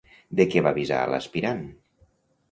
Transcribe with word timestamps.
De 0.37 0.45
què 0.53 0.61
va 0.67 0.71
avisar 0.75 1.01
a 1.01 1.11
l'aspirant? 1.13 1.61